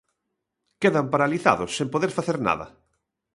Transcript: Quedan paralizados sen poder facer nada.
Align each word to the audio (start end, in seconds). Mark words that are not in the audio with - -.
Quedan 0.81 1.07
paralizados 1.13 1.71
sen 1.77 1.87
poder 1.93 2.11
facer 2.17 2.37
nada. 2.47 2.67